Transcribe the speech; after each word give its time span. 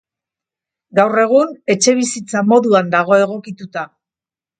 Gaur 0.99 1.19
egun 1.23 1.51
etxebizitza 1.73 2.41
moduan 2.53 2.89
dago 2.95 3.19
egokituta. 3.27 3.85